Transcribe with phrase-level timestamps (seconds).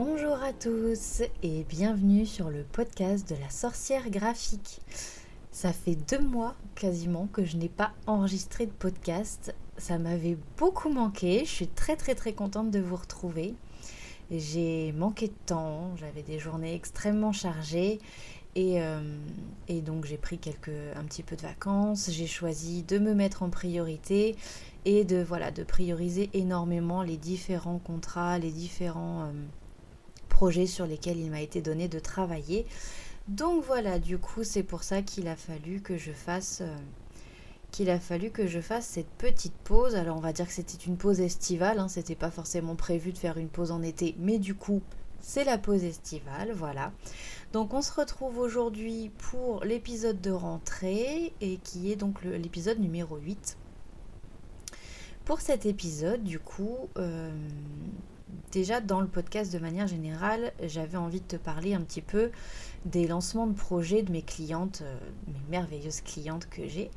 [0.00, 4.80] Bonjour à tous et bienvenue sur le podcast de la sorcière graphique.
[5.50, 9.52] Ça fait deux mois quasiment que je n'ai pas enregistré de podcast.
[9.76, 11.40] Ça m'avait beaucoup manqué.
[11.40, 13.56] Je suis très très très contente de vous retrouver.
[14.30, 17.98] J'ai manqué de temps, j'avais des journées extrêmement chargées
[18.54, 19.00] et, euh,
[19.84, 22.08] donc j'ai pris quelques, un petit peu de vacances.
[22.12, 24.36] J'ai choisi de me mettre en priorité
[24.84, 29.32] et de voilà de prioriser énormément les différents contrats, les différents euh,
[30.38, 32.64] projets sur lesquels il m'a été donné de travailler.
[33.26, 36.76] Donc voilà, du coup, c'est pour ça qu'il a fallu que je fasse euh,
[37.72, 39.96] qu'il a fallu que je fasse cette petite pause.
[39.96, 43.18] Alors on va dire que c'était une pause estivale, hein, c'était pas forcément prévu de
[43.18, 44.80] faire une pause en été, mais du coup,
[45.20, 46.92] c'est la pause estivale, voilà.
[47.52, 53.16] Donc on se retrouve aujourd'hui pour l'épisode de rentrée et qui est donc l'épisode numéro
[53.16, 53.56] 8.
[55.24, 57.32] Pour cet épisode, du coup, euh,
[58.52, 62.30] déjà dans le podcast de manière générale, j'avais envie de te parler un petit peu
[62.84, 66.90] des lancements de projets de mes clientes, euh, mes merveilleuses clientes que j'ai.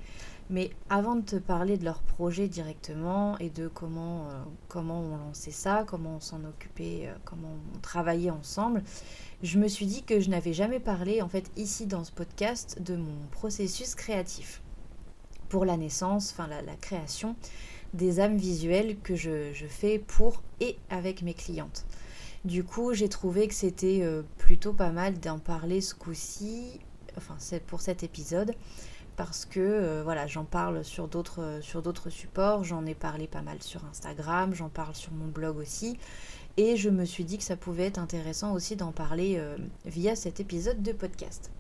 [0.50, 5.18] Mais avant de te parler de leurs projets directement et de comment, euh, comment on
[5.18, 8.84] lançait ça, comment on s'en occupait, euh, comment on travaillait ensemble,
[9.44, 12.82] je me suis dit que je n'avais jamais parlé en fait ici dans ce podcast
[12.82, 14.62] de mon processus créatif
[15.48, 17.36] pour la naissance, enfin la, la création
[17.94, 21.86] des âmes visuelles que je, fais pour et avec mes clientes.
[22.46, 26.80] Du coup, j'ai trouvé que c'était euh, plutôt pas mal d'en parler ce coup-ci,
[27.18, 28.56] enfin c'est pour cet épisode,
[29.16, 33.44] parce que euh, voilà, j'en parle sur d'autres sur d'autres supports, j'en ai parlé pas
[33.44, 36.00] mal sur Instagram, j'en parle sur mon blog aussi,
[36.58, 40.16] et je me suis dit que ça pouvait être intéressant aussi d'en parler euh, via
[40.16, 41.52] cet épisode de podcast.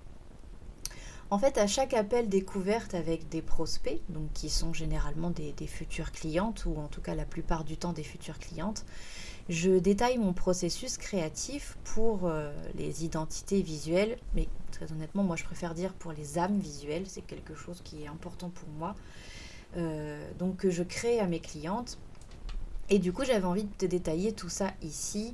[1.32, 6.12] En fait, à chaque appel découverte avec des prospects, donc qui sont généralement des, futures
[6.12, 8.86] clientes, ou en tout cas la plupart du temps des futures clientes,
[9.47, 15.46] je détaille mon processus créatif pour euh, les identités visuelles, mais très honnêtement, moi je
[15.46, 18.94] préfère dire pour les âmes visuelles, c'est quelque chose qui est important pour moi.
[19.78, 21.97] Euh, donc que je crée à mes clientes.
[22.90, 25.34] Et du coup, j'avais envie de te détailler tout ça ici.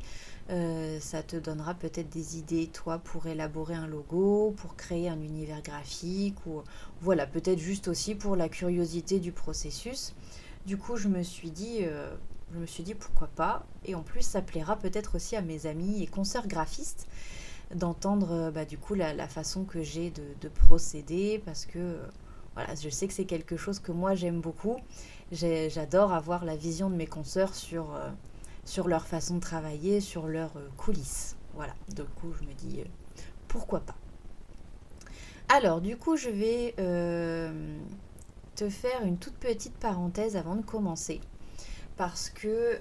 [0.50, 5.22] Euh, ça te donnera peut-être des idées, toi, pour élaborer un logo, pour créer un
[5.22, 6.64] univers graphique, ou
[7.02, 10.14] voilà, peut-être juste aussi pour la curiosité du processus.
[10.66, 12.16] Du coup, je me suis dit, euh,
[12.54, 13.66] je me suis dit pourquoi pas.
[13.86, 17.08] Et en plus, ça plaira peut-être aussi à mes amis et consoeurs graphistes
[17.76, 21.98] d'entendre euh, bah, du coup la, façon que j'ai de, procéder parce que
[22.54, 24.78] voilà, je sais que c'est quelque chose que moi j'aime beaucoup.
[25.34, 27.90] J'adore avoir la vision de mes consoeurs sur
[28.68, 31.38] sur leur façon de travailler, sur leurs euh, coulisses.
[31.56, 33.96] Voilà, du coup je me dis euh, pourquoi pas.
[35.48, 37.78] Alors du coup je vais euh,
[38.56, 41.22] te faire une toute petite parenthèse avant de commencer
[41.96, 42.80] parce que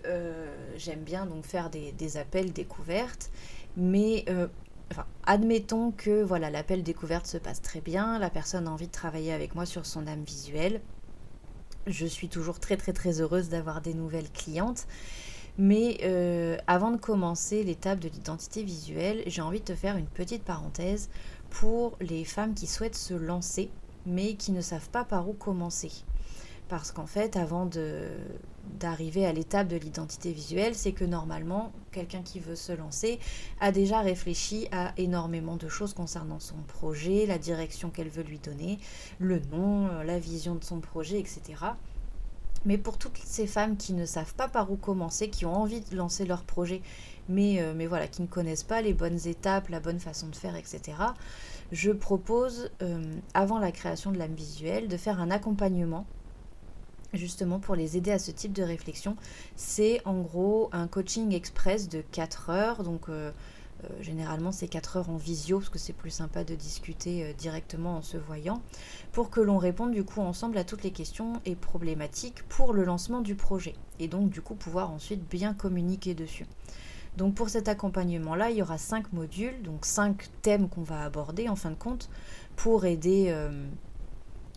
[0.76, 3.30] j'aime bien donc faire des, appels découvertes,
[3.74, 4.26] mais
[5.24, 9.32] admettons que voilà l'appel découverte se passe très bien, la personne a envie de travailler
[9.32, 10.82] avec moi sur son âme visuelle.
[11.86, 14.86] Je suis toujours très très très heureuse d'avoir des nouvelles clientes
[15.58, 20.06] mais euh, avant de commencer l'étape de l'identité visuelle, j'ai envie de te faire une
[20.06, 21.08] petite parenthèse
[21.50, 23.70] pour les femmes qui souhaitent se lancer,
[24.04, 25.90] mais qui ne savent pas par où commencer.
[26.68, 27.70] Parce qu'en fait, avant
[28.80, 33.20] d'arriver à l'étape de l'identité visuelle, c'est que normalement, quelqu'un qui veut se lancer
[33.60, 38.40] a déjà réfléchi à énormément de choses concernant son projet, la direction qu'elle veut lui
[38.40, 38.80] donner,
[39.20, 41.54] le nom, la vision de son projet, etc.
[42.66, 45.80] Mais pour toutes ces femmes qui ne savent pas par où commencer, qui ont envie
[45.80, 46.82] de lancer leur projet,
[47.28, 50.80] mais, euh, qui ne connaissent pas les bonnes étapes, la bonne façon de faire, etc.,
[51.72, 53.02] je propose, euh,
[53.34, 56.06] avant la création de l'âme visuelle, de faire un accompagnement
[57.12, 59.16] justement pour les aider à ce type de réflexion.
[59.54, 63.32] C'est en gros un coaching express de 4 heures, donc euh,
[64.00, 67.96] généralement, c'est 4 heures en visio parce que c'est plus sympa de discuter euh, directement
[67.96, 68.62] en se voyant,
[69.12, 72.84] pour que l'on réponde du coup ensemble à toutes les questions et problématiques pour le
[72.84, 73.74] lancement du projet.
[73.98, 76.46] Et donc, du coup, pouvoir ensuite bien communiquer dessus.
[77.16, 81.48] Donc, pour cet accompagnement-là, il y aura 5 modules, donc 5 thèmes qu'on va aborder
[81.48, 82.10] en fin de compte
[82.56, 83.26] pour aider.
[83.28, 83.66] Euh,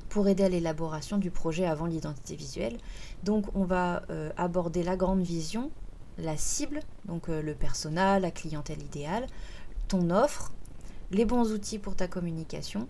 [0.09, 2.79] pour aider à l'élaboration du projet avant l'identité visuelle.
[3.23, 4.01] Donc on va
[4.37, 5.69] aborder la grande vision,
[6.19, 9.27] la cible, donc euh, le persona, la clientèle idéale,
[9.87, 10.51] ton offre,
[11.11, 12.87] les bons outils pour ta communication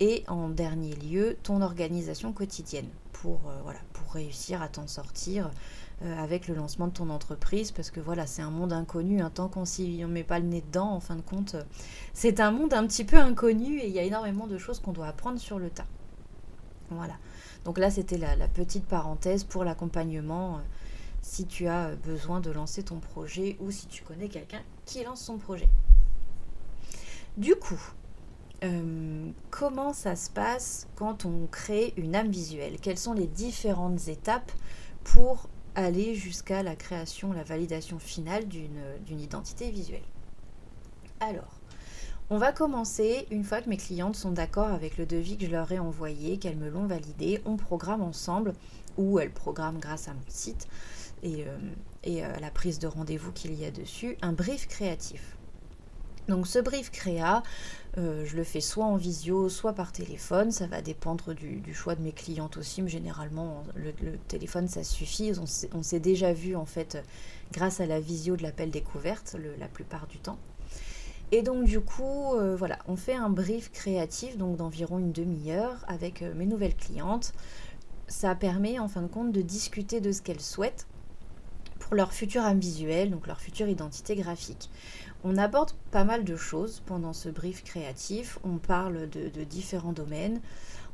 [0.00, 5.50] et en dernier lieu ton organisation quotidienne pour, euh, voilà, pour réussir à t'en sortir
[6.02, 7.70] euh, avec le lancement de ton entreprise.
[7.70, 10.62] Parce que voilà c'est un monde inconnu hein, tant qu'on s'y met pas le nez
[10.62, 11.56] dedans en fin de compte
[12.14, 14.92] c'est un monde un petit peu inconnu et il y a énormément de choses qu'on
[14.92, 15.86] doit apprendre sur le tas.
[16.90, 17.14] Voilà.
[17.64, 20.60] Donc là c'était la, petite parenthèse pour l'accompagnement
[21.22, 25.20] si tu as besoin de lancer ton projet ou si tu connais quelqu'un qui lance
[25.20, 25.68] son projet.
[27.36, 27.80] Du coup,
[28.64, 32.78] euh, comment ça se passe quand on crée une âme visuelle?
[32.80, 34.52] Quelles sont les différentes étapes
[35.04, 40.02] pour aller jusqu'à la création, la validation finale d'une identité visuelle?
[41.20, 41.60] Alors,
[42.28, 45.50] on va commencer une fois que mes clientes sont d'accord avec le devis que je
[45.50, 48.54] leur ai envoyé, qu'elles me l'ont validé, on programme ensemble
[48.96, 50.68] ou elles programment grâce à mon site
[51.22, 51.58] et, euh,
[52.04, 55.36] et euh, la prise de rendez-vous qu'il y a dessus, un brief créatif.
[56.28, 57.42] Donc ce brief créa,
[57.98, 60.52] euh, je le fais soit en visio, soit par téléphone.
[60.52, 63.92] Ça va dépendre du, choix de mes clientes aussi, mais généralement le,
[64.28, 65.32] téléphone ça suffit.
[65.72, 67.02] On s'est déjà vu en fait
[67.52, 70.38] grâce à la visio de l'appel découverte la plupart du temps.
[71.32, 76.22] Et donc du coup, voilà, on fait un brief créatif donc d'environ une demi-heure avec
[76.22, 77.32] mes nouvelles clientes.
[78.06, 80.86] Ça permet en fin de compte de discuter de ce qu'elles souhaitent
[81.92, 84.70] leur futur âme visuel, donc leur future identité graphique.
[85.22, 88.38] On aborde pas mal de choses pendant ce brief créatif.
[88.42, 90.40] On parle de, différents domaines.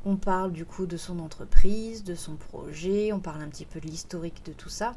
[0.05, 3.13] On parle du coup de son entreprise, de son projet.
[3.13, 4.95] On parle un petit peu de l'historique de tout ça.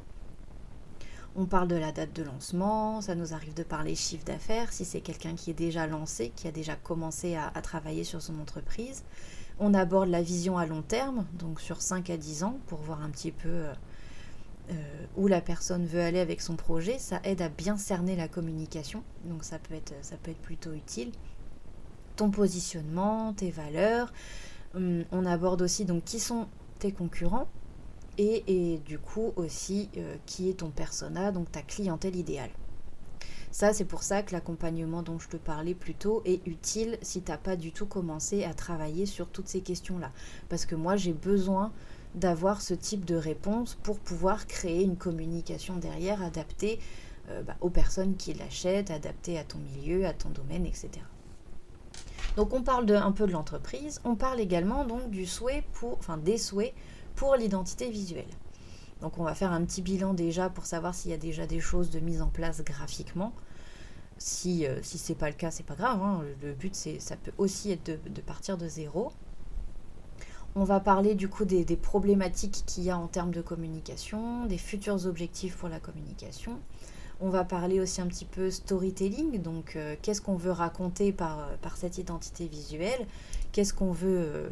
[1.36, 3.00] On parle de la date de lancement.
[3.00, 6.48] Ça nous arrive de parler chiffre d'affaires si c'est quelqu'un qui est déjà lancé, qui
[6.48, 9.04] a déjà commencé à, à travailler sur son entreprise.
[9.60, 13.02] On aborde la vision à long terme, donc sur 5 à 10 ans, pour voir
[13.02, 13.66] un petit peu
[14.70, 14.74] euh,
[15.16, 16.98] où la personne veut aller avec son projet.
[16.98, 20.72] Ça aide à bien cerner la communication, donc ça peut être, ça peut être plutôt
[20.72, 21.12] utile.
[22.16, 24.12] Ton positionnement, tes valeurs.
[24.74, 26.46] Hum, on aborde aussi donc qui sont
[26.78, 27.48] tes concurrents
[28.18, 32.50] et, du coup aussi euh, qui est ton persona, donc ta clientèle idéale.
[33.50, 37.20] Ça, c'est pour ça que l'accompagnement dont je te parlais plus tôt est utile si
[37.22, 40.12] tu n'as pas du tout commencé à travailler sur toutes ces questions-là.
[40.48, 41.72] Parce que moi, j'ai besoin
[42.14, 46.80] d'avoir ce type de réponse pour pouvoir créer une communication derrière adaptée
[47.28, 50.90] euh, bah, aux personnes qui l'achètent, adaptée à ton milieu, à ton domaine, etc.
[52.36, 55.98] Donc on parle de, un peu de l'entreprise, on parle également donc du souhait pour,
[55.98, 56.74] enfin des souhaits
[57.14, 58.30] pour l'identité visuelle.
[59.00, 61.60] Donc on va faire un petit bilan déjà pour savoir s'il y a déjà des
[61.60, 63.32] choses de mise en place graphiquement.
[64.18, 66.02] Si, euh, si ce n'est pas le cas, c'est pas grave.
[66.02, 66.22] Hein.
[66.42, 69.12] Le but, c'est, ça peut aussi être de, partir de zéro.
[70.56, 74.58] On va parler du coup des, problématiques qu'il y a en termes de communication, des
[74.58, 76.58] futurs objectifs pour la communication.
[77.20, 81.40] On va parler aussi un petit peu storytelling, donc euh, qu'est-ce qu'on veut raconter par,
[81.40, 83.06] euh, par cette identité visuelle,
[83.52, 84.50] qu'est-ce qu'on veut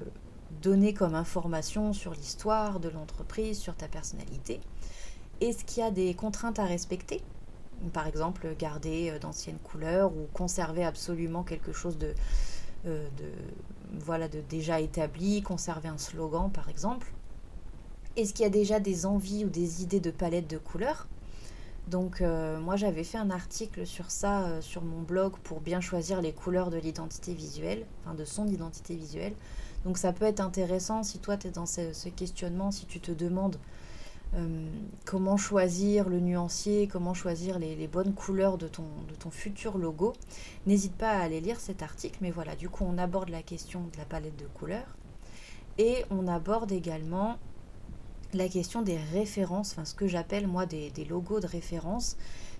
[0.63, 4.61] donner comme information sur l'histoire de l'entreprise, sur ta personnalité?
[5.41, 7.23] Est-ce qu'il y a des contraintes à respecter?
[7.93, 11.97] Par exemple, garder euh, d'anciennes couleurs ou conserver absolument quelque chose
[12.87, 13.31] euh, de,
[13.93, 17.13] voilà, de déjà établi, conserver un slogan par exemple.
[18.17, 21.07] Est-ce qu'il y a déjà des envies ou des idées de palette de couleurs?
[21.87, 26.21] Donc euh, moi j'avais fait un article sur ça sur mon blog pour bien choisir
[26.21, 29.35] les couleurs de l'identité visuelle, enfin de son identité visuelle.
[29.85, 33.13] Donc ça peut être intéressant si toi tu es dans ce, questionnement, si tu te
[33.13, 33.59] demandes euh,
[35.05, 40.13] comment choisir le nuancier, comment choisir les, bonnes couleurs de ton, de ton futur logo,
[40.67, 42.19] n'hésite pas à aller lire cet article.
[42.21, 44.97] Mais voilà, du coup on aborde la question de la palette de couleurs
[45.79, 47.39] et on aborde également
[48.35, 52.17] la question des références, enfin ce que j'appelle moi des, logos de référence,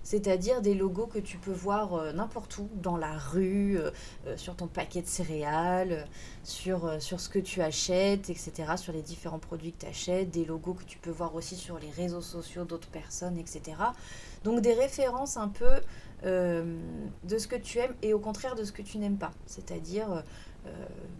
[0.09, 3.91] c'est-à-dire des logos que tu peux voir euh, n'importe où, dans la rue, euh,
[4.25, 6.07] euh, sur ton paquet de céréales,
[6.43, 10.45] sur, sur ce que tu achètes, etc., sur les différents produits que tu achètes, des
[10.45, 13.61] logos que tu peux voir aussi sur les réseaux sociaux d'autres personnes, etc.
[14.43, 15.69] Donc des références un peu
[16.23, 20.23] de ce que tu aimes et au contraire de ce que tu n'aimes pas, c'est-à-dire
[20.65, 20.69] euh,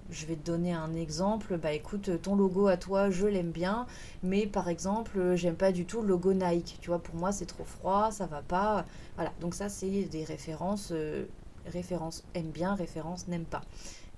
[0.10, 1.58] je vais te donner un exemple.
[1.58, 3.86] Bah écoute, ton logo à toi, je l'aime bien,
[4.24, 6.78] mais par exemple, j'aime pas du tout le logo Nike.
[6.82, 8.86] Tu vois, pour moi, c'est trop froid, ça va pas.
[9.16, 10.90] Voilà, donc ça, c'est des références.
[10.92, 11.26] Euh,
[11.68, 13.62] références aime bien, références n'aime pas.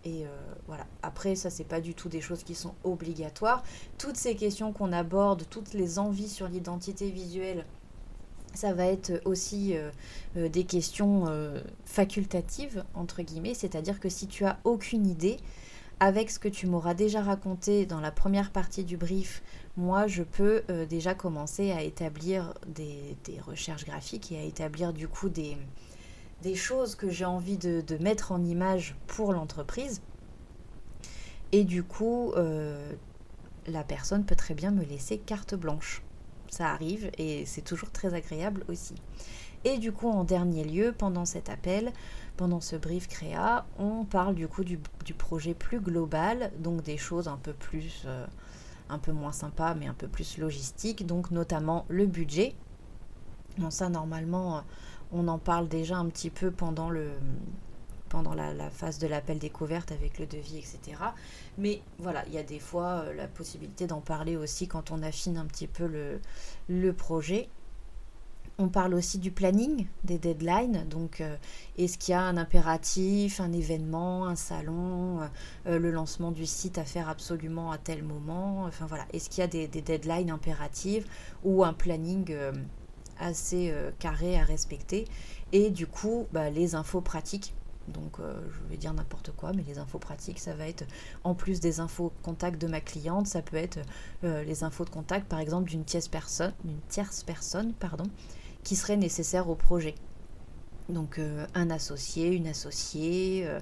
[0.04, 0.30] Et euh,
[0.68, 0.86] voilà.
[1.04, 3.64] Après, ça, c'est pas du tout des choses qui sont obligatoires.
[3.98, 7.66] Toutes ces questions qu'on aborde, toutes les envies sur l'identité visuelle,
[8.54, 9.92] ça va être aussi euh,
[10.38, 15.38] euh, des questions euh, facultatives, entre guillemets, c'est-à-dire que si tu as aucune idée,
[16.00, 19.44] avec ce que tu m'auras déjà raconté dans la première partie du brief,
[19.78, 23.16] moi je peux déjà commencer à établir des,
[23.46, 25.56] recherches graphiques et à établir du coup des,
[26.56, 30.02] choses que j'ai envie de, mettre en image pour l'entreprise.
[31.52, 32.34] Et du coup,
[33.68, 36.02] la personne peut très bien me laisser carte blanche
[36.52, 38.94] ça arrive et c'est toujours très agréable aussi.
[39.64, 41.92] Et du coup, en dernier lieu, pendant cet appel,
[42.36, 44.78] pendant ce brief créa, on parle du coup du,
[45.18, 48.26] projet plus global, donc des choses un peu plus, euh,
[48.90, 52.54] un peu moins sympas, mais un peu plus logistiques, donc notamment le budget.
[53.58, 54.64] Bon, ça, normalement,
[55.14, 57.12] On en parle déjà un petit peu pendant le
[58.12, 60.98] pendant la, phase de l'appel découverte avec le devis, etc.
[61.58, 65.38] Mais voilà, il y a des fois la possibilité d'en parler aussi quand on affine
[65.38, 65.88] un petit peu
[66.68, 67.48] le, projet.
[68.58, 70.86] On parle aussi du planning, des deadlines.
[70.90, 71.36] Donc, euh,
[71.78, 75.22] est-ce qu'il y a un impératif, un événement, un salon,
[75.66, 78.66] euh, le lancement du site à faire absolument à tel moment?
[78.66, 81.08] Enfin voilà, est-ce qu'il y a des, deadlines impératives
[81.44, 82.52] ou un planning euh,
[83.20, 85.08] assez carré à respecter?
[85.54, 87.54] Et du coup, bah, les infos pratiques.
[87.92, 90.86] Donc, je vais dire n'importe quoi, mais les infos pratiques, ça va être
[91.24, 93.80] en plus des infos contact de ma cliente, ça peut être
[94.24, 98.06] les infos de contact, par exemple, d'une tierce personne, d'une tierce personne, pardon,
[98.64, 99.96] qui serait nécessaire au projet.
[100.90, 103.60] Donc euh, un associé, une associée, euh,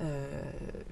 [0.00, 0.42] euh,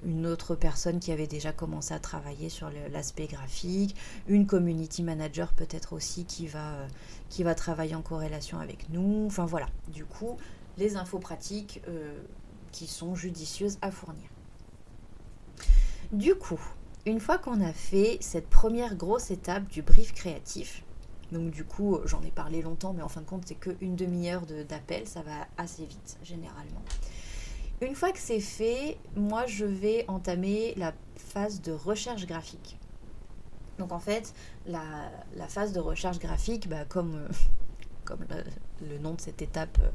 [0.05, 3.95] une autre personne qui avait déjà commencé à travailler sur l'aspect graphique,
[4.27, 6.87] une community manager peut-être aussi qui va,
[7.29, 9.25] qui va travailler en corrélation avec nous.
[9.25, 10.37] Enfin voilà, du coup,
[10.77, 11.81] les infos pratiques
[12.71, 14.29] qui sont judicieuses à fournir.
[16.11, 16.59] Du coup,
[17.05, 20.83] une fois qu'on a fait cette première grosse étape du brief créatif,
[21.31, 24.45] donc du coup, j'en ai parlé longtemps, mais en fin de compte, c'est qu'une demi-heure
[24.67, 26.81] d'appel, ça va assez vite, généralement.
[27.81, 32.77] Une fois que c'est fait, moi, je vais entamer la phase de recherche graphique.
[33.79, 34.33] Donc en fait,
[34.67, 35.09] la,
[35.47, 37.27] phase de recherche graphique, bah, comme,
[38.11, 38.43] euh,
[38.81, 39.89] le, nom de cette étape euh,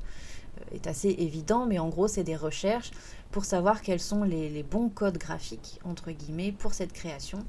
[0.73, 2.91] est assez évident, mais en gros, c'est des recherches
[3.31, 7.45] pour savoir quels sont les bons codes graphiques, entre guillemets, pour cette création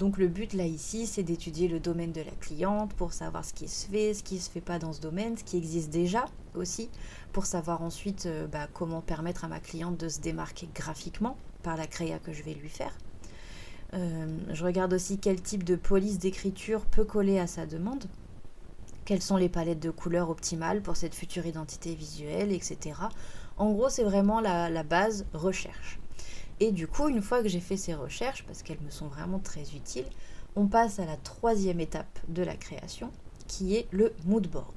[0.00, 3.52] donc le but là ici, c'est d'étudier le domaine de la cliente pour savoir ce
[3.52, 5.90] qui se fait, ce qui ne se fait pas dans ce domaine, ce qui existe
[5.90, 6.88] déjà aussi,
[7.34, 11.76] pour savoir ensuite euh, bah, comment permettre à ma cliente de se démarquer graphiquement par
[11.76, 12.96] la créa que je vais lui faire.
[13.92, 18.06] Euh, je regarde aussi quel type de police d'écriture peut coller à sa demande,
[19.10, 22.94] quelles sont les palettes de couleurs optimales pour cette future identité visuelle, etc.
[23.56, 25.98] En gros, c'est vraiment la base recherche.
[26.60, 29.40] Et du coup, une fois que j'ai fait ces recherches, parce qu'elles me sont vraiment
[29.40, 30.06] très utiles,
[30.54, 33.10] on passe à la troisième étape de la création,
[33.48, 34.74] qui est le mood board.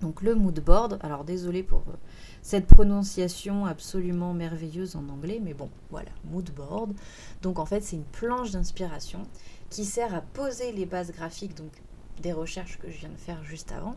[0.00, 1.96] Donc le mood board, alors désolé pour euh,
[2.40, 6.94] cette prononciation absolument merveilleuse en anglais, mais bon, voilà, mood board.
[7.42, 9.24] Donc en fait, c'est une planche d'inspiration
[9.68, 11.72] qui sert à poser les bases graphiques, donc
[12.20, 13.96] des recherches que je viens de faire juste avant,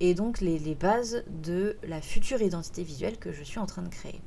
[0.00, 3.88] et donc les, bases de la future identité visuelle que je suis en train de
[3.88, 4.20] créer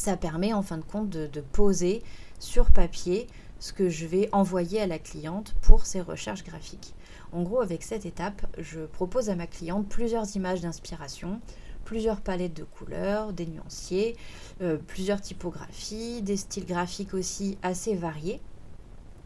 [0.00, 2.02] ça permet en fin de compte de, poser
[2.38, 3.26] sur papier
[3.58, 6.94] ce que je vais envoyer à la cliente pour ses recherches graphiques.
[7.32, 11.42] En gros, avec cette étape, je propose à ma cliente plusieurs images d'inspiration,
[11.84, 14.16] plusieurs palettes de couleurs, des nuanciers,
[14.62, 18.40] euh, plusieurs typographies, des styles graphiques aussi assez variés,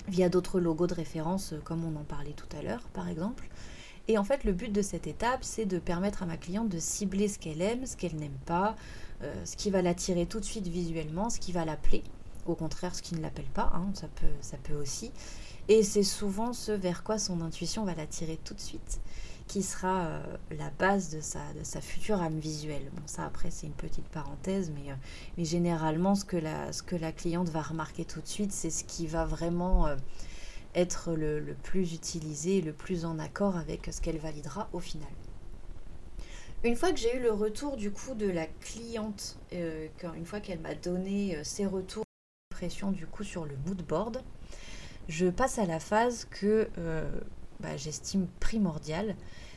[0.08, 3.48] via d'autres logos de référence euh, comme on en parlait tout à l'heure par exemple.
[4.06, 6.78] Et en fait, le but de cette étape, c'est de permettre à ma cliente de
[6.78, 8.76] cibler ce qu'elle aime, ce qu'elle n'aime pas,
[9.22, 12.02] euh, ce qui va l'attirer tout de suite visuellement, ce qui va l'appeler.
[12.46, 15.10] Au contraire, ce qui ne l'appelle pas, hein, ça, peut, ça peut aussi.
[15.68, 19.00] Et c'est souvent ce vers quoi son intuition va l'attirer tout de suite,
[19.46, 22.90] qui sera euh, la base de sa, de sa future âme visuelle.
[22.92, 27.62] Bon, ça après, c'est une petite parenthèse, mais, euh, généralement, ce que, la, cliente va
[27.62, 29.88] remarquer tout de suite, c'est ce qui va vraiment
[30.74, 35.08] être le, plus utilisé, le plus en accord avec ce qu'elle validera au final.
[36.64, 39.86] Une fois que j'ai eu le retour du coup de la cliente, euh,
[40.16, 42.04] une fois qu'elle m'a donné euh, ses retours,
[42.48, 44.22] pression du coup sur le mood board,
[45.06, 47.20] je passe à la phase que euh,
[47.60, 49.16] bah, j'estime primordiale,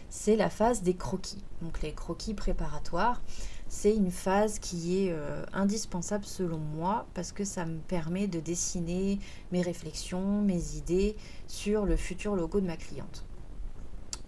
[0.09, 1.43] c'est la phase des croquis.
[1.61, 3.21] Donc les croquis préparatoires,
[3.67, 5.13] c'est une phase qui est
[5.51, 9.19] indispensable selon moi parce que ça me permet de dessiner
[9.51, 13.25] mes réflexions, mes idées sur le futur logo de ma cliente.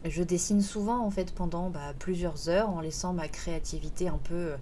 [0.06, 4.54] Je dessine souvent en fait pendant bah, plusieurs heures en laissant ma créativité un peu,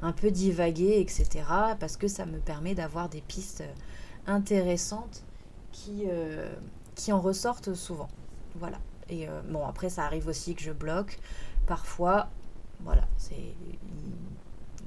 [0.00, 1.44] un peu divaguer, etc.
[1.78, 3.64] Parce que ça me permet d'avoir des pistes
[4.26, 5.24] intéressantes
[5.72, 6.50] qui, euh,
[6.94, 8.08] qui en ressortent souvent.
[8.58, 8.78] Voilà.
[9.08, 11.18] Et euh, bon, après, ça arrive aussi que je bloque.
[11.66, 12.28] Parfois,
[12.80, 13.54] voilà, c'est.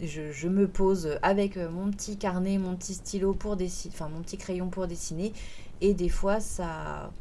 [0.02, 4.38] Je, me pose avec mon petit carnet, mon petit stylo pour dessiner, enfin mon petit
[4.38, 5.32] crayon pour dessiner,
[5.80, 7.12] et des fois ça,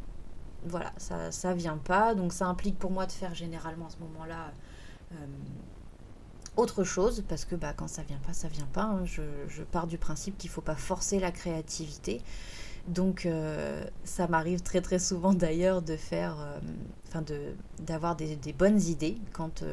[0.65, 2.15] voilà, ça, ça vient pas.
[2.15, 4.53] Donc ça implique pour moi de faire généralement à ce moment-là
[5.13, 5.17] euh,
[6.57, 8.83] autre chose, parce que bah, quand ça vient pas, ça vient pas.
[8.83, 9.05] Hein.
[9.05, 12.21] Je, pars du principe qu'il faut pas forcer la créativité.
[12.91, 16.59] Donc euh, ça m'arrive très très souvent d'ailleurs de faire, euh,
[17.09, 19.65] enfin de d'avoir des, bonnes idées quand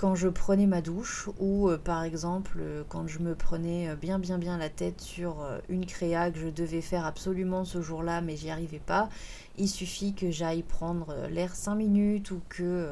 [0.00, 3.96] quand je prenais ma douche ou euh, par exemple euh, quand je me prenais euh,
[3.96, 8.22] bien bien bien la tête sur une créa que je devais faire absolument ce jour-là
[8.22, 9.10] mais j'y arrivais pas,
[9.58, 12.88] il suffit que j'aille prendre l'air 5 minutes ou que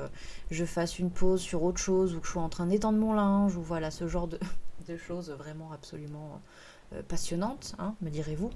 [0.50, 3.14] je fasse une pause sur autre chose ou que je sois en train d'étendre mon
[3.14, 4.38] linge ou voilà ce genre de,
[4.98, 6.42] choses vraiment absolument
[7.08, 8.50] passionnantes, hein, me direz-vous.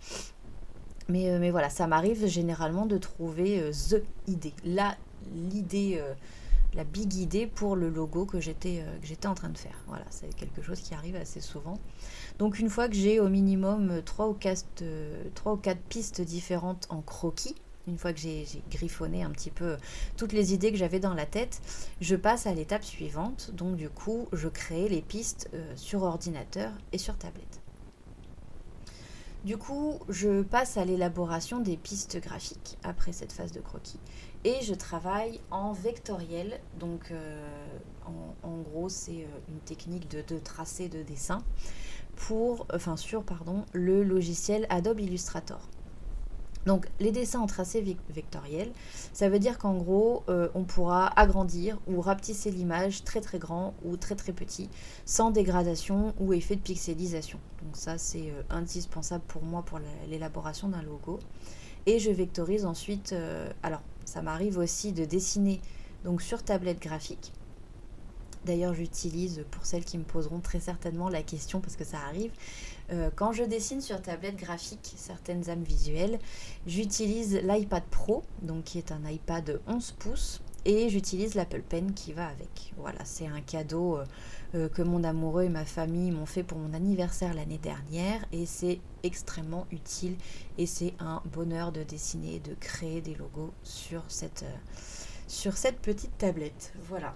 [1.12, 4.96] Mais, mais, voilà, ça m'arrive généralement de trouver the idée, la
[5.34, 6.02] l'idée
[6.74, 9.78] la big idée pour le logo que j'étais euh, en train de faire.
[9.86, 11.78] Voilà, c'est quelque chose qui arrive assez souvent.
[12.38, 16.86] Donc une fois que j'ai au minimum 3 ou 4, euh, ou 4 pistes différentes
[16.88, 17.54] en croquis,
[17.88, 19.76] une fois que j'ai griffonné un petit peu
[20.16, 21.60] toutes les idées que j'avais dans la tête,
[22.00, 23.50] je passe à l'étape suivante.
[23.54, 27.61] Donc du coup, je crée les pistes euh, sur ordinateur et sur tablette.
[29.44, 33.98] Du coup, je passe à l'élaboration des pistes graphiques après cette phase de croquis
[34.44, 36.60] et je travaille en vectoriel.
[36.78, 37.44] Donc, euh,
[38.44, 41.42] en, gros, c'est euh, une technique de, tracé de dessin
[42.14, 45.68] pour, enfin, sur pardon, le logiciel Adobe Illustrator.
[46.66, 48.70] Donc les dessins en tracé vectoriel,
[49.12, 53.74] ça veut dire qu'en gros, euh, on pourra agrandir ou rapetisser l'image très très grand
[53.84, 54.68] ou très très petit,
[55.04, 57.38] sans dégradation ou effet de pixelisation.
[57.64, 61.18] Donc ça c'est euh, indispensable pour moi pour l'élaboration d'un logo.
[61.86, 65.60] Et je vectorise ensuite, euh, alors ça m'arrive aussi de dessiner
[66.04, 67.32] donc sur tablette graphique.
[68.44, 72.32] D'ailleurs, j'utilise, pour celles qui me poseront très certainement la question, parce que ça arrive,
[72.90, 76.18] euh, quand je dessine sur tablette graphique certaines âmes visuelles,
[76.66, 82.12] j'utilise l'iPad Pro, donc qui est un iPad 11 pouces, et j'utilise l'Apple Pen qui
[82.12, 82.72] va avec.
[82.76, 84.04] Voilà, c'est un cadeau euh,
[84.54, 88.44] euh, que mon amoureux et ma famille m'ont fait pour mon anniversaire l'année dernière, et
[88.44, 90.16] c'est extrêmement utile,
[90.58, 94.44] et c'est un bonheur de dessiner, de créer des logos sur cette
[95.80, 96.72] petite tablette.
[96.88, 97.14] Voilà.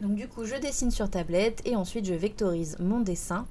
[0.00, 3.46] Donc du coup, je dessine sur tablette et ensuite je vectorise mon dessin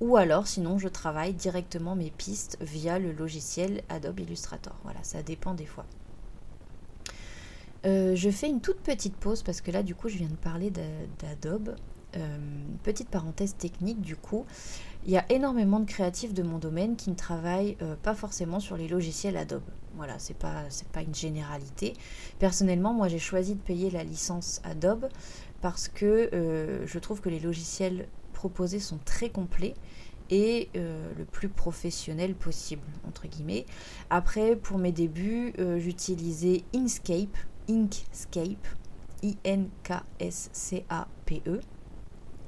[0.00, 4.74] ou alors sinon je travaille directement mes pistes via le logiciel Adobe Illustrator.
[4.82, 5.86] Voilà, ça dépend des fois.
[7.84, 10.34] Euh, je fais une toute petite pause parce que là du coup je viens de
[10.34, 11.76] parler d'Adobe.
[12.14, 12.38] Euh,
[12.82, 14.44] petite parenthèse technique du coup,
[15.06, 18.60] il y a énormément de créatifs de mon domaine qui ne travaillent euh, pas forcément
[18.60, 19.62] sur les logiciels Adobe.
[19.94, 21.94] Voilà, c'est pas pas une généralité.
[22.38, 25.08] Personnellement, moi j'ai choisi de payer la licence Adobe
[25.62, 29.74] parce que euh, je trouve que les logiciels proposés sont très complets
[30.28, 33.64] et euh, le plus professionnel possible, entre guillemets.
[34.10, 37.36] Après, pour mes débuts, euh, j'utilisais Inkscape,
[37.70, 38.66] Inkscape,
[39.22, 39.60] I-N-K-S-C-A-P-E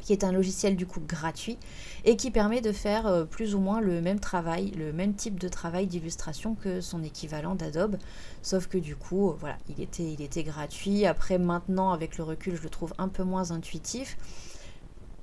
[0.05, 1.59] qui est un logiciel du coup gratuit
[2.05, 5.41] et qui permet de faire euh, plus ou moins le même travail, le même type
[5.41, 7.97] de travail d'illustration que son équivalent d'Adobe,
[8.43, 11.07] sauf que du coup, euh, voilà, il était, gratuit.
[11.07, 14.19] Après, maintenant, avec le recul, je le trouve un peu moins intuitif,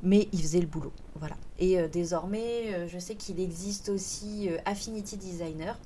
[0.02, 1.36] mais il faisait le boulot, voilà.
[1.60, 5.78] Et euh, désormais, je sais qu'il existe aussi Affinity Designer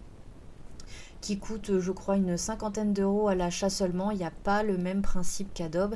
[1.19, 4.12] qui coûte, je crois, une cinquantaine d'euros à l'achat seulement.
[4.12, 5.95] Il n'y a pas le même principe qu'Adobe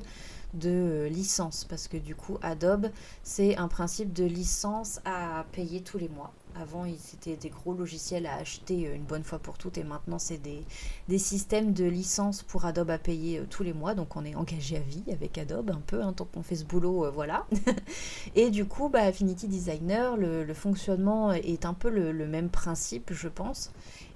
[0.53, 2.89] de euh, licence parce que du coup Adobe
[3.23, 6.31] c'est un principe de licence à payer tous les mois.
[6.59, 10.17] Avant c'était des gros logiciels à acheter euh, une bonne fois pour toutes et maintenant
[10.17, 10.65] c'est des,
[11.07, 14.35] des, systèmes de licence pour Adobe à payer euh, tous les mois donc on est
[14.35, 17.45] engagé à vie avec Adobe un peu hein, tant qu'on fait ce boulot voilà.
[18.35, 23.27] et du coup bah, Affinity Designer le, fonctionnement est un peu le, même principe je
[23.27, 23.71] pense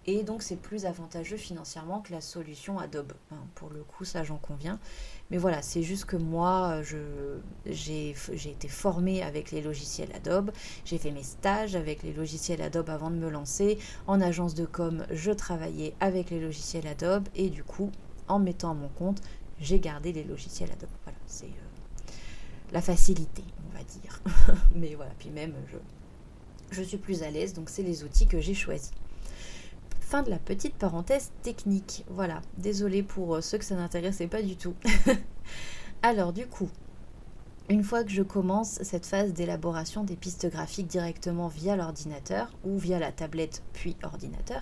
[0.05, 3.13] et donc c'est plus avantageux financièrement que la solution Adobe.
[3.31, 4.79] Hein, pour le coup, ça j'en conviens.
[5.31, 6.81] Mais voilà, c'est juste que moi,
[7.65, 8.13] j'ai
[8.45, 10.51] été formée avec les logiciels Adobe,
[10.85, 13.77] j'ai fait mes stages avec les logiciels Adobe avant de me lancer.
[14.07, 17.91] En agence de com, je travaillais avec les logiciels Adobe et du coup,
[18.27, 19.21] en mettant à mon compte,
[19.59, 20.89] j'ai gardé les logiciels Adobe.
[21.03, 22.11] Voilà, c'est euh,
[22.73, 24.21] la facilité, on va dire.
[24.75, 25.77] Mais voilà, puis même, je,
[26.75, 28.91] je suis plus à l'aise, donc c'est les outils que j'ai choisis
[30.21, 32.06] de la petite parenthèse technique.
[32.10, 34.76] Voilà, désolé pour euh, ceux que ça n'intéressait pas du tout.
[36.04, 36.69] Alors du coup,
[37.69, 42.78] une fois que je commence cette phase d'élaboration des pistes graphiques directement via l'ordinateur ou
[42.78, 44.62] via la tablette puis ordinateur,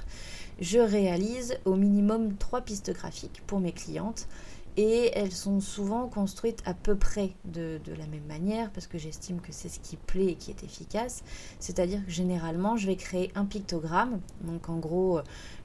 [0.61, 4.27] je réalise au minimum trois pistes graphiques pour mes clientes
[4.77, 9.41] et elles sont souvent construites à peu près de, la même manière parce que j'estime
[9.41, 11.23] que c'est ce qui plaît et qui est efficace.
[11.59, 15.19] C'est-à-dire que généralement je vais créer un pictogramme, donc en gros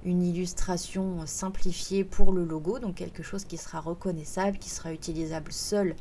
[0.04, 5.52] une illustration simplifiée pour le logo, donc quelque chose qui sera reconnaissable, qui sera utilisable
[5.52, 5.94] seul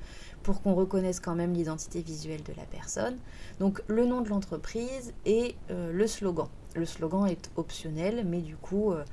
[0.43, 3.17] pour qu'on reconnaisse quand même l'identité visuelle de la personne.
[3.59, 6.47] Donc le nom de l'entreprise et euh, le slogan.
[6.75, 8.91] Le slogan est optionnel, mais du coup...
[8.91, 9.03] Euh,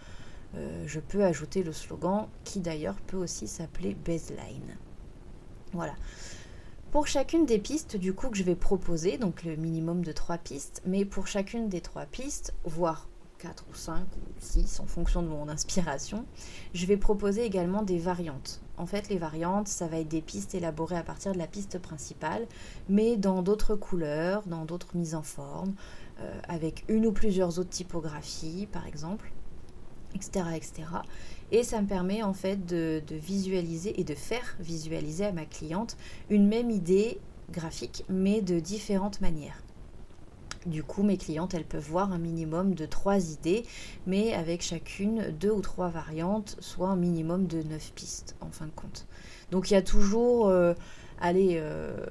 [0.55, 4.77] euh, je peux ajouter le slogan qui d'ailleurs peut aussi s'appeler baseline.
[5.73, 5.95] Voilà.
[6.91, 10.37] Pour chacune des pistes du coup que je vais proposer, donc le minimum de trois
[10.37, 15.23] pistes, mais pour chacune des trois pistes, voire 4 ou 5 ou 6 en fonction
[15.23, 16.27] de mon inspiration,
[16.75, 18.61] je vais proposer également des variantes.
[18.77, 21.79] En fait, les variantes, ça va être des pistes élaborées à partir de la piste
[21.79, 22.47] principale,
[22.89, 25.75] mais dans d'autres couleurs, dans d'autres mises en forme,
[26.21, 29.33] euh, avec une ou plusieurs autres typographies, par exemple,
[30.15, 30.85] etc., etc.
[31.51, 35.97] Et ça me permet en fait de, visualiser et de faire visualiser à ma cliente
[36.31, 37.19] une même idée
[37.51, 39.63] graphique, mais de différentes manières.
[40.65, 43.65] Du coup, mes clientes, elles peuvent voir un minimum de trois idées,
[44.07, 48.67] mais avec chacune deux ou trois variantes, soit un minimum de neuf pistes, en fin
[48.67, 49.07] de compte.
[49.51, 50.73] Donc il y a toujours, euh,
[51.21, 52.07] allez, euh,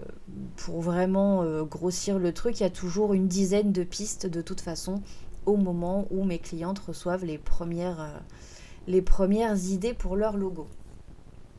[0.58, 4.42] pour vraiment euh, grossir le truc, il y a toujours une dizaine de pistes de
[4.42, 5.02] toute façon
[5.46, 8.22] au moment où mes clientes reçoivent les premières,
[8.88, 10.68] les premières idées pour leur logo.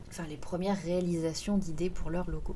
[0.09, 2.55] Enfin, les premières réalisations d'idées pour leur logo.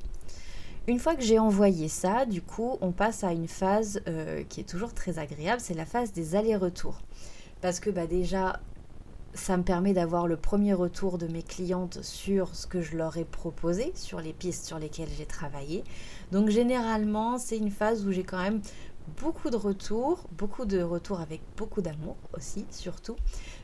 [0.88, 4.62] Une fois que j'ai envoyé ça, du coup, on passe à une phase euh, qui
[4.62, 7.02] est toujours très agréable, c'est la phase des allers-retours.
[7.62, 8.62] Parce que bah, déjà,
[9.34, 13.18] ça me permet d'avoir le premier retour de mes clientes sur ce que je leur
[13.18, 15.84] ai proposé, sur les pistes sur lesquelles j'ai travaillé.
[16.32, 18.62] Donc généralement, c'est une phase où j'ai quand même
[19.20, 23.16] beaucoup de retours, beaucoup de retours avec beaucoup d'amour aussi, surtout,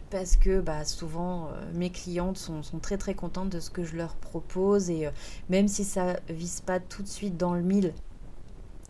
[0.09, 3.95] parce que bah, souvent euh, mes clientes sont, très très contentes de ce que je
[3.95, 5.11] leur propose et euh,
[5.49, 7.93] même si ça vise pas tout de suite dans le mille,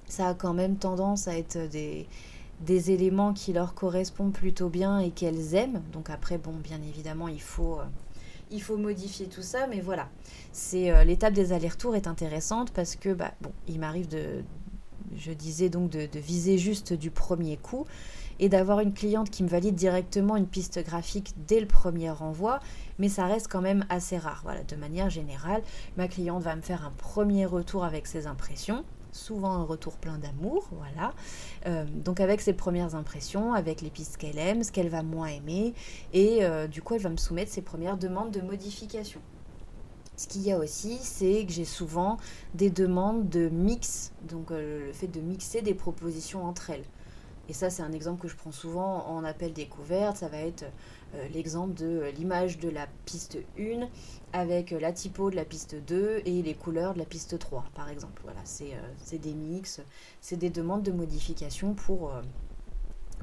[0.08, 2.08] ça a quand même tendance à être des,
[2.62, 5.82] des éléments qui leur correspondent plutôt bien et qu'elles aiment.
[5.92, 7.86] Donc après, bon, bien évidemment, il faut, euh,
[8.52, 10.10] il faut modifier tout ça, mais voilà.
[10.52, 14.44] C'est l'étape des allers-retours est intéressante parce que bah, bon, il m'arrive de,
[15.18, 17.86] je disais donc de, viser juste du premier coup
[18.40, 22.60] et d'avoir une cliente qui me valide directement une piste graphique dès le premier renvoi,
[22.98, 24.42] mais ça reste quand même assez rare.
[24.44, 25.62] Voilà, de manière générale,
[25.98, 30.18] ma cliente va me faire un premier retour avec ses impressions, souvent un retour plein
[30.18, 31.14] d'amour, voilà.
[31.68, 35.28] Euh, donc avec ses premières impressions, avec les pistes qu'elle aime, ce qu'elle va moins
[35.28, 35.74] aimer,
[36.12, 39.22] et euh, du coup elle va me soumettre ses premières demandes de modification.
[40.16, 42.18] Ce qu'il y a aussi, c'est que j'ai souvent
[42.54, 46.86] des demandes de mix, donc euh, le fait de mixer des propositions entre elles.
[47.50, 50.18] Et ça, c'est un exemple que je prends souvent en appel découverte.
[50.18, 50.64] Ça va être
[51.16, 53.88] euh, l'exemple de l'image de la piste 1
[54.32, 57.90] avec la typo de la piste 2 et les couleurs de la piste 3, par
[57.90, 58.22] exemple.
[58.24, 59.82] Voilà, c'est euh, des mix,
[60.22, 62.22] c'est des demandes de modification pour, euh,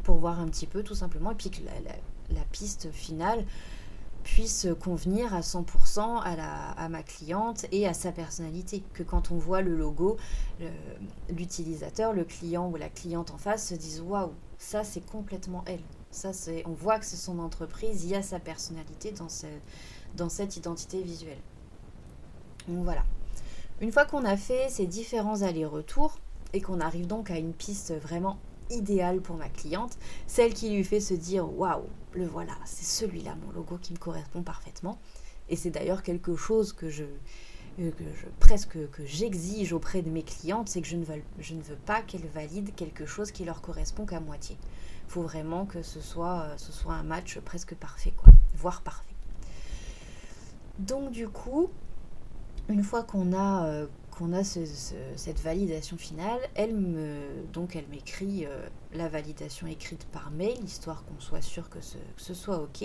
[0.03, 1.31] pour voir un petit peu tout simplement.
[1.31, 1.63] Et puis que
[2.35, 3.45] la piste finale
[4.31, 8.85] puisse convenir à 100% à, ma cliente et à sa personnalité.
[8.95, 10.19] Que quand on voit le logo,
[11.29, 15.83] l'utilisateur, le, client ou la cliente en face se disent waouh, ça c'est complètement elle.
[16.13, 16.31] Ça
[16.65, 19.27] on voit que c'est son entreprise, il y a sa personnalité dans,
[20.17, 21.43] dans cette identité visuelle.
[22.69, 23.03] Donc voilà.
[23.81, 26.19] Une fois qu'on a fait ces différents allers-retours
[26.53, 28.39] et qu'on arrive donc à une piste vraiment
[28.71, 33.37] idéale pour ma cliente, celle qui lui fait se dire waouh, le voilà, c'est celui-là
[33.45, 34.99] mon logo qui me correspond parfaitement.
[35.49, 37.05] Et c'est d'ailleurs quelque chose que je,
[37.81, 37.91] euh,
[38.41, 42.75] presque que j'exige auprès de mes clientes, c'est que je ne veux, pas qu'elles valident
[42.75, 44.57] quelque chose qui leur correspond qu'à moitié.
[45.09, 48.83] Il faut vraiment que ce soit, euh, ce soit un match presque parfait, quoi, voire
[48.83, 49.15] parfait.
[50.79, 51.71] Donc du coup,
[52.69, 53.87] une fois qu'on a, euh,
[54.21, 60.31] qu'on a cette validation finale, elle me donc elle m'écrit euh, la validation écrite par
[60.31, 62.85] mail, histoire qu'on soit sûr que ce, soit ok.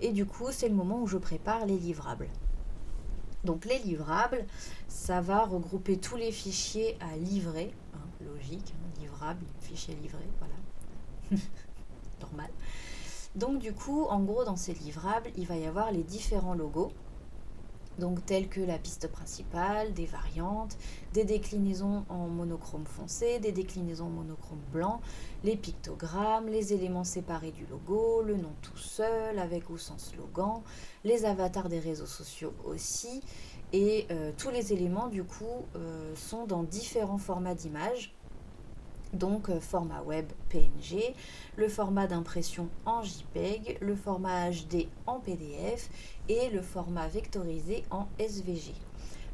[0.00, 2.26] Et du coup, c'est le moment où je prépare les livrables.
[3.44, 4.44] Donc les livrables,
[4.88, 11.42] ça va regrouper tous les fichiers à livrer, hein, logique, hein, livrable, fichier livré, voilà,
[12.20, 12.50] normal.
[13.36, 16.90] Donc du coup, en gros, dans ces livrables, il va y avoir les différents logos
[17.98, 20.76] donc telles que la piste principale, des variantes,
[21.12, 25.00] des déclinaisons en monochrome foncé, des déclinaisons en monochrome blanc,
[25.44, 30.62] les pictogrammes, les éléments séparés du logo, le nom tout seul avec ou sans slogan,
[31.04, 33.22] les avatars des réseaux sociaux aussi,
[33.72, 38.14] et euh, tous les éléments du coup euh, sont dans différents formats d'images
[39.12, 41.14] donc euh, format web PNG,
[41.56, 45.88] le format d'impression en JPEG, le format HD en PDF
[46.28, 48.72] et le format vectorisé en SVG.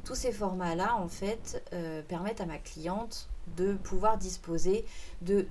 [0.05, 4.85] Tous ces formats-là, en fait, euh, permettent à ma cliente de pouvoir disposer
[5.23, 5.47] de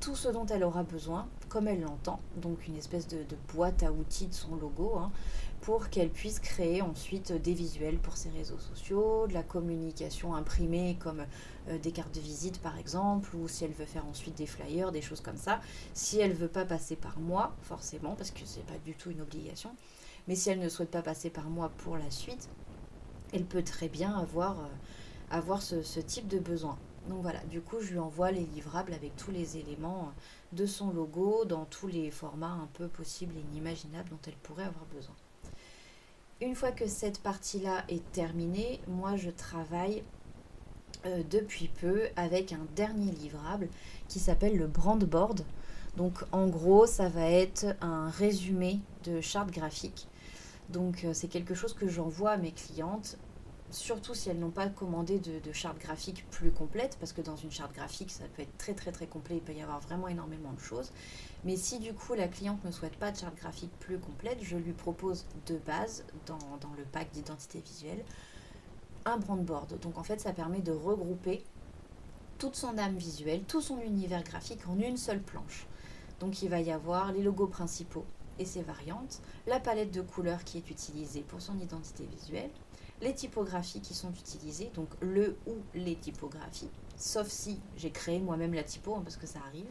[0.00, 3.18] tout ce dont elle aura besoin, comme elle l'entend, donc une espèce de,
[3.54, 5.12] boîte à outils de son logo, hein,
[5.60, 10.96] pour qu'elle puisse créer ensuite des visuels pour ses réseaux sociaux, de la communication imprimée
[11.00, 11.22] comme
[11.68, 14.90] euh, des cartes de visite par exemple, ou si elle veut faire ensuite des flyers,
[14.90, 15.60] des choses comme ça.
[15.92, 18.94] Si elle ne veut pas passer par moi, forcément, parce que ce n'est pas du
[18.94, 19.70] tout une obligation,
[20.28, 22.48] mais si elle ne souhaite pas passer par moi pour la suite,
[23.32, 24.60] elle peut très bien avoir...
[24.60, 24.64] Euh,
[25.60, 26.76] ce type de besoin.
[27.08, 30.12] Donc voilà, du coup, je lui envoie les livrables avec tous les éléments
[30.52, 34.64] de son logo dans tous les formats un peu possibles et inimaginables dont elle pourrait
[34.64, 35.14] avoir besoin.
[36.42, 40.02] Une fois que cette partie-là est terminée, moi je travaille
[41.06, 43.68] euh, depuis peu avec un dernier livrable
[44.08, 45.44] qui s'appelle le brandboard.
[45.96, 50.08] Donc en gros, ça va être un résumé de charte graphique.
[50.68, 53.18] Donc euh, c'est quelque chose que j'envoie à mes clientes
[53.72, 57.50] surtout si elles n'ont pas commandé de, charte graphique plus complète, parce que dans une
[57.50, 60.52] charte graphique, ça peut être très très très complet, il peut y avoir vraiment énormément
[60.52, 60.92] de choses.
[61.44, 64.56] Mais si du coup la cliente ne souhaite pas de charte graphique plus complète, je
[64.56, 68.04] lui propose de base, dans, dans le pack d'identité visuelle,
[69.04, 69.78] un brandboard.
[69.80, 71.44] Donc en fait, ça permet de regrouper
[72.38, 75.66] toute son âme visuelle, tout son univers graphique en une seule planche.
[76.20, 78.04] Donc il va y avoir les logos principaux
[78.38, 82.50] et ses variantes, la palette de couleurs qui est utilisée pour son identité visuelle,
[83.00, 88.54] les typographies qui sont utilisées, donc le ou les typographies, sauf si j'ai créé moi-même
[88.54, 89.68] la typo, hein, parce que ça arrive,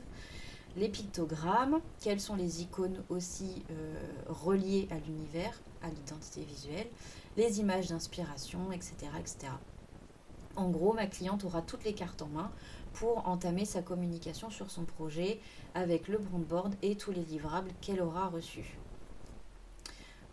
[0.76, 3.96] les pictogrammes, quelles sont les icônes aussi euh,
[4.28, 6.88] reliées à l'univers, à l'identité visuelle,
[7.38, 8.96] les images d'inspiration, etc..
[10.56, 12.52] En gros, ma cliente aura toutes les cartes en main
[12.94, 15.40] pour entamer sa communication sur son projet
[15.74, 18.78] avec le brandboard et tous les livrables qu'elle aura reçus.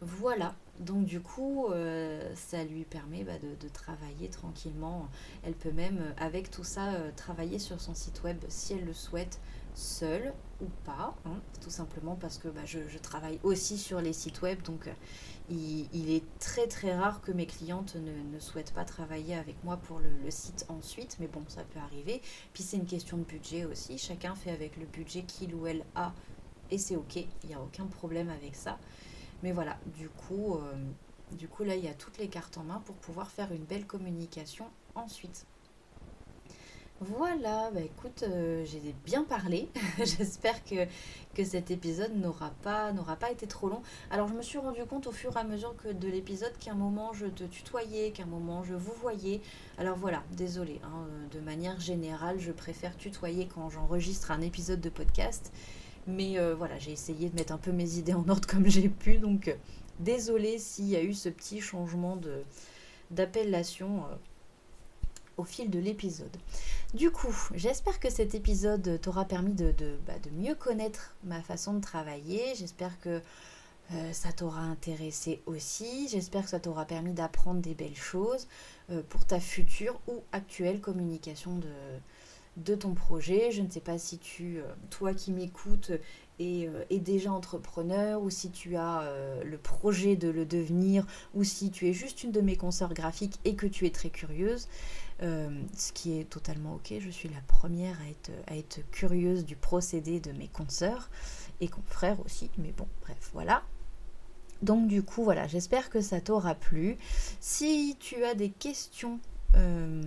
[0.00, 5.08] Voilà, donc du coup, euh, ça lui permet bah, de, travailler tranquillement.
[5.42, 8.84] Elle peut même, euh, avec tout ça, euh, travailler sur son site web si elle
[8.84, 9.40] le souhaite,
[9.74, 11.14] seule ou pas.
[11.24, 14.62] Hein, tout simplement parce que bah, je, travaille aussi sur les sites web.
[14.62, 14.90] Donc
[15.50, 19.98] il, est très très rare que mes clientes ne, souhaitent pas travailler avec moi pour
[19.98, 21.16] le, le, site ensuite.
[21.20, 22.20] Mais bon, ça peut arriver.
[22.52, 23.98] Puis c'est une question de budget aussi.
[23.98, 26.12] Chacun fait avec le budget qu'il ou elle a.
[26.70, 28.78] Et c'est ok, il n'y a aucun problème avec ça.
[29.42, 30.75] Mais voilà, du coup, euh,
[31.33, 33.64] du coup, là, il y a toutes les cartes en main pour pouvoir faire une
[33.64, 35.46] belle communication ensuite.
[37.01, 39.68] Voilà, bah écoute, euh, j'ai bien parlé.
[39.99, 40.87] J'espère que,
[41.44, 42.90] cet épisode n'aura pas,
[43.31, 43.83] été trop long.
[44.11, 46.72] Alors, je me suis rendu compte au fur et à mesure que de l'épisode qu'à
[46.72, 49.42] un moment je te tutoyais, qu'à un moment je vous voyais.
[49.77, 50.81] Alors voilà, désolé.
[50.85, 55.53] Hein, de manière générale, je préfère tutoyer quand j'enregistre un épisode de podcast.
[56.06, 58.88] Mais euh, voilà, j'ai essayé de mettre un peu mes idées en ordre comme j'ai
[58.88, 59.18] pu.
[59.18, 59.54] Donc, euh,
[59.98, 62.18] désolé s'il y a eu ce petit changement
[63.10, 64.14] d'appellation euh,
[65.36, 66.36] au fil de l'épisode.
[66.94, 69.74] Du coup, j'espère que cet épisode t'aura permis de,
[70.06, 72.54] bah, mieux connaître ma façon de travailler.
[72.54, 73.20] J'espère que
[74.12, 76.08] ça t'aura intéressé aussi.
[76.08, 78.48] J'espère que ça t'aura permis d'apprendre des belles choses
[79.10, 81.68] pour ta future ou actuelle communication de,
[82.56, 83.50] de ton projet.
[83.50, 85.92] Je ne sais pas si tu, euh, toi qui m'écoutes,
[86.38, 91.44] es, euh, déjà entrepreneur ou si tu as euh, le projet de le devenir ou
[91.44, 94.68] si tu es juste une de mes consoeurs graphiques et que tu es très curieuse.
[95.20, 99.56] ce qui est totalement ok, je suis la première à être, à être curieuse du
[99.56, 101.08] procédé de mes consoeurs
[101.60, 103.62] et confrères aussi, mais bon, bref, voilà.
[104.62, 106.96] Donc du coup, voilà, j'espère que ça t'aura plu.
[107.40, 109.20] Si tu as des questions
[109.56, 110.02] euh,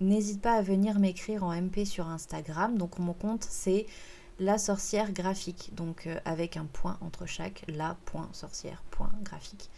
[0.00, 2.78] n'hésite pas à venir m'écrire en MP sur Instagram.
[2.78, 3.86] Donc mon compte c'est
[4.40, 9.68] la sorcière graphique, donc euh, avec un point entre chaque, la.sorcière.graphique.